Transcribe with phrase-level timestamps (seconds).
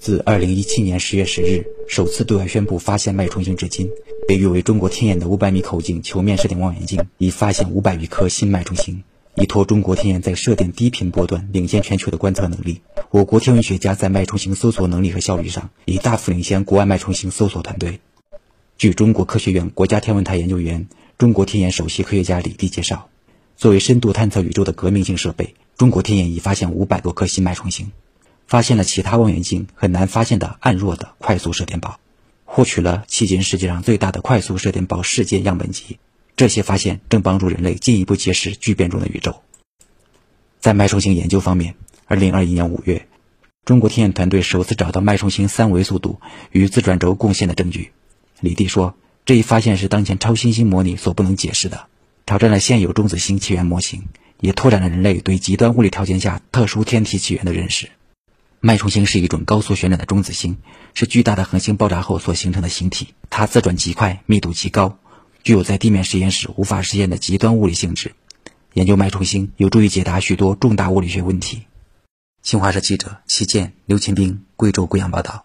[0.00, 3.88] 自二零一七年十月十日首次对外宣布发现脉冲星至今，
[4.26, 9.04] 被誉为中国天眼的五百米口径球面射电望远镜已发现五百余颗新脉冲星，
[9.36, 18.00] 依托中国天眼在射电低频波段领先全球的观测能力，我国天文学家在脉冲星搜索能力和效率上已大幅领先国外脉冲星搜索团队。
[18.76, 23.08] 据中国科学院国家天文台研究员、中国天眼首席科学家李地介绍，
[23.62, 27.92] 作为深度探测宇宙的革命性设备，中国天眼已发现五百多颗新脉冲星。
[28.44, 32.00] 发现了其他望远镜很难发现的暗弱的快速射电暴，
[32.44, 36.00] 获取了迄今世界上最大的快速射电暴事件样本集。
[36.34, 39.42] 这些发现正帮助人类进一步揭示巨变中的宇宙。
[40.58, 41.76] 在脉冲星研究方面，
[42.06, 43.06] 二零二一年五月，
[43.64, 47.92] 中国天眼团队首次找到脉冲星三维速度与自转轴贡献的证据。
[48.40, 51.86] 李帝说，这一发现是当前超新星模拟所不能解释的，
[52.24, 54.04] 挑战了现有中子星起源模型，
[54.40, 57.90] 也拓展了人类对极端物理条件下特殊天体起源的认识。
[58.60, 60.58] 脉冲星是一种高速旋转的中子星，
[60.94, 63.08] 是巨大的恒星爆炸后所形成的星体。
[63.28, 64.98] 它自转极快，密度极高，
[65.42, 68.14] 具有在地面实验室无法实现的极端物理性质。
[68.74, 71.62] 研究脉冲星有助于解答许多重大物理学问题。
[72.42, 75.44] 新华社记者齐健、刘勤兵贵州贵阳报道。